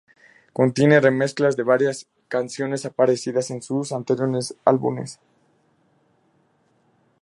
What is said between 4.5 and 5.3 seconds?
álbumes.